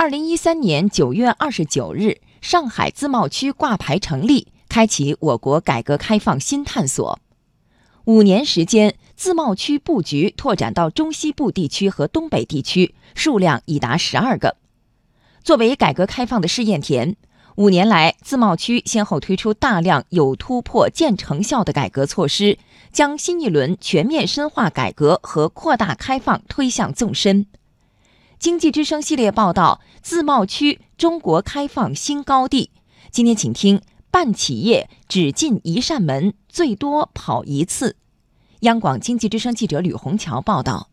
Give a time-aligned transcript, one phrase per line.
[0.00, 7.18] 二零一三年九月二十九日，上海自贸区挂牌成立，开启我国改革开放新探索。
[8.06, 14.56] 五年时间，自贸区布局拓展到中西部地区和东北地区，数量已达十二个。
[15.44, 17.14] 作为改革开放的试验田，
[17.56, 22.56] 五年来，自贸区先后推出大量有突破、见成效的改革措施，
[22.90, 27.44] 将新一轮全面深化改革和扩大开放推向纵深。
[28.40, 32.70] 经济之声系列报道：自贸区中国开放新高地。
[33.10, 37.96] 今天，请听办企业只进一扇门，最多跑一次。
[38.60, 40.89] 央广经济之声记者吕红桥报道。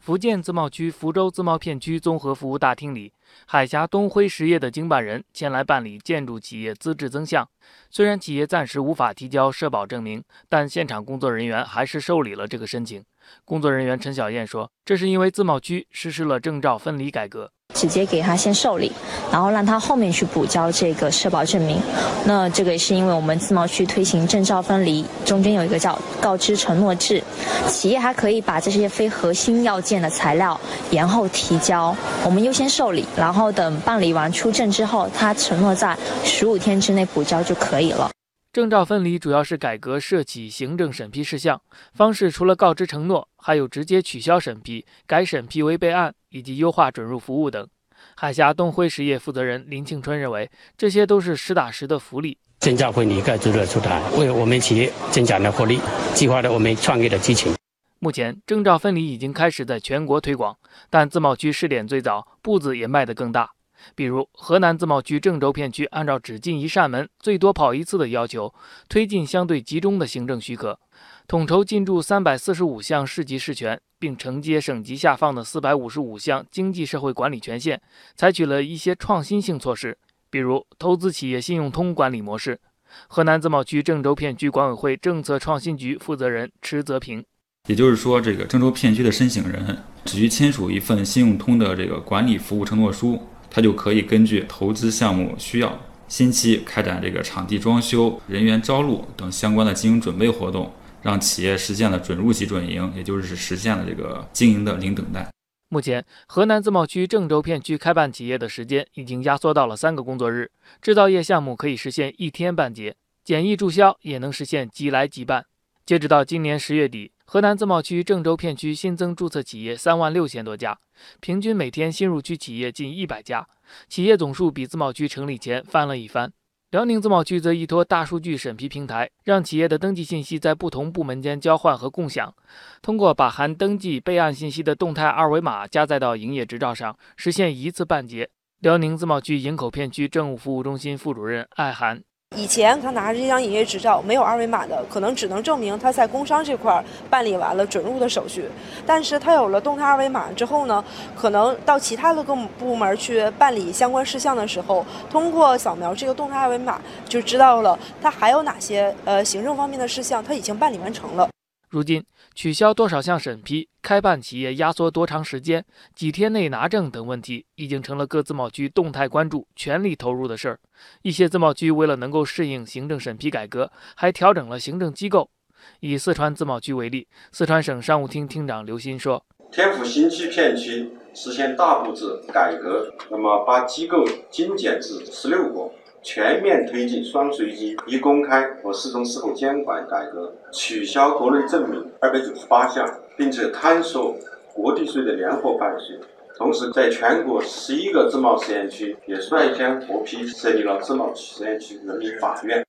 [0.00, 3.12] 福建自贸区福州自贸片区综合服务大厅里，
[3.44, 7.46] 海峡东辉实业的经办人前来办理建筑企业资质增项。
[7.90, 13.04] 虽然企业暂时无法提交社保证明，但现场工作人员还是受理了这个申请。
[13.44, 18.92] 工作人员陈小燕说：“这是因为自贸区实施了证照分离改革。”直接给他先受理，
[19.32, 21.80] 然后让他后面去补交这个社保证明。
[22.26, 27.22] 那这个是因为我们自贸区推行证照分离，中间有一个叫告知承诺制，
[27.66, 38.10] 企业还可以把这些非核心要件的材料延后提交，我们优先受理，然后等办理完出证之后，他承诺在十五天之内补交就可以了。
[38.52, 41.62] 证照分离主要是改革涉企行政审批事项
[41.94, 47.68] 方式，除了告知承诺，还有直接取消审批、改审批为备案以及优化准入服务等。
[48.16, 52.38] 海峡东辉实业负责人林庆春认为，这些都是实打实的福利。
[52.60, 55.80] 证照分离改制的出台，为我们企业增强了活力，
[56.14, 57.54] 激发了我们创业的激情。
[57.98, 60.56] 目前，证照分离已经开始在全国推广，
[60.88, 63.50] 但自贸区试点最早，步子也迈得更大。
[63.94, 68.54] 比如，河南自贸区郑州片区按照“只进一扇门，最多跑一次”的要求，
[68.88, 70.78] 推进相对集中的行政许可，
[71.26, 77.78] 统筹进驻三百四十五项市级市权，并承接省级下放的四百五十五项经济社会管理权限，
[78.16, 79.96] 采取了一些创新性措施，
[80.28, 82.58] 比如投资企业信用通管理模式。
[83.06, 87.24] 河南自贸区郑州片区管委会政策创新局负责人池泽平，
[87.68, 93.20] 也就是说，这个郑州片区的申请人只需签署一份信用通的这个管理服务承诺书。
[93.52, 100.72] 他就可以根据投资项目需要，新期开展这个场地装修、人员招录等相关的经营准备活动，
[101.02, 105.28] 让企业实现了准入即准营，也就是实现了这个经营的零等待。
[105.68, 110.50] 目前，河南自贸区郑州片区开办企业的时间已经压缩到了三个工作日，
[110.82, 115.46] 制造业项目可以实现一天办结，简易注销也能实现即来即办。
[115.86, 117.12] 截止到今年十月底。
[117.24, 120.76] 河南自贸区郑州片区新增注册企业三万六千多家，
[121.20, 123.46] 平均每天新入区企业近一百家，
[123.88, 126.32] 企业总数比自贸区成立前翻了一番。
[126.70, 132.32] 辽宁自贸区则依托大数据审批平台，让企业的登记信息在不同部门间交换和共享，
[132.80, 138.30] 通过把含登记备案信息的动态二维码加载到营业执照上，实现一次办结。
[138.60, 142.04] 辽宁自贸区营口片区政务服务中心副主任艾涵。
[142.36, 148.48] 以前他拿着这张营业执照没有二维码的，可能只能证明他在工商这块办理完了准入的手续。
[148.86, 150.82] 但是他有了动态二维码之后呢，
[151.14, 161.28] 可能到其他的各部门去办理相关事项的时候，通过扫描这个动态二维码，就知道了他还有哪些呃行政方面的事项他已经办理完成了。
[161.70, 162.04] 如今，
[162.34, 165.64] 取消多少项审批、开办企业压缩多长时间、
[165.94, 170.58] 几天内拿证等问题，已经成了各自贸区动态关注、全力投入的事儿。
[171.02, 175.30] 一些自贸区为了能够适应行政审批改革，还调整了行政机构。
[175.78, 185.70] 以四川自贸区为例，四川省商务厅厅长刘鑫说：“天府新区片区实现大部制改革，那么把机构精简至十六个。”
[186.02, 194.16] 全面推进双随机一公开和四中四后监管改革，取消国内证明二百九十八项，并且探索
[194.54, 195.98] 国地税的联合办税。
[196.36, 202.64] 同时，在全国十一个自贸试验区也率先获批设立了自贸试验区人民法院。